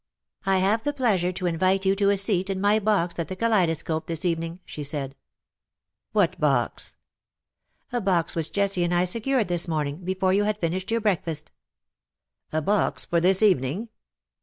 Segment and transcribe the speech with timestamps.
[0.47, 2.85] "I have the pleasure to invite you to a seat in CUPID AND rSYCHE.
[2.85, 5.15] 211 my box at the Kaleidoscope this evening," she said.
[6.15, 6.95] ''What box?"
[7.91, 11.01] "A box which Jessie and I secured this morn ing, before you had finished your
[11.01, 11.51] breakfast.""
[12.51, 13.89] A box for this evening